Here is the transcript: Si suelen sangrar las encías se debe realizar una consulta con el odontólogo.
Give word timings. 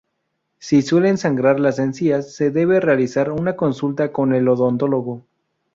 Si 0.57 0.81
suelen 0.81 1.19
sangrar 1.19 1.59
las 1.59 1.77
encías 1.77 2.33
se 2.33 2.49
debe 2.49 2.79
realizar 2.79 3.29
una 3.31 3.55
consulta 3.55 4.11
con 4.11 4.33
el 4.33 4.47
odontólogo. 4.47 5.27